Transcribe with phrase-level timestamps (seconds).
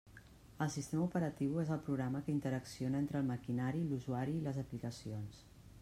[0.65, 5.45] El sistema operatiu és el programa que interacciona entre el maquinari, l'usuari i les aplicacions.